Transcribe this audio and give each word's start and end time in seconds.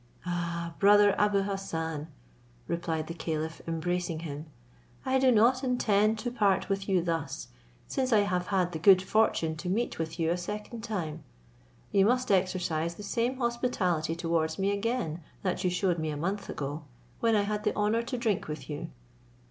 "Ah! 0.25 0.73
brother 0.79 1.13
Abou 1.19 1.43
Hassan," 1.43 2.07
replied 2.67 3.05
the 3.05 3.13
caliph, 3.13 3.61
embracing 3.67 4.21
him, 4.21 4.47
"I 5.05 5.19
do 5.19 5.31
not 5.31 5.63
intend 5.63 6.17
to 6.17 6.31
part 6.31 6.69
with 6.69 6.89
you 6.89 7.03
thus, 7.03 7.49
since 7.85 8.11
I 8.11 8.21
have 8.21 8.47
had 8.47 8.71
the 8.71 8.79
good 8.79 9.03
fortune 9.03 9.55
to 9.57 9.69
meet 9.69 9.99
with 9.99 10.19
you 10.19 10.31
a 10.31 10.37
second 10.37 10.81
time; 10.83 11.23
you 11.91 12.03
must 12.05 12.31
exercise 12.31 12.95
the 12.95 13.03
same 13.03 13.37
hospitality 13.37 14.15
towards 14.15 14.57
me 14.57 14.71
again 14.71 15.21
that 15.43 15.63
you 15.63 15.69
shewed 15.69 15.99
me 15.99 16.09
a 16.09 16.17
month 16.17 16.49
ago, 16.49 16.85
when 17.19 17.35
I 17.35 17.43
had 17.43 17.63
the 17.63 17.75
honour 17.75 18.01
to 18.01 18.17
drink 18.17 18.47
with 18.47 18.71
you." 18.71 18.89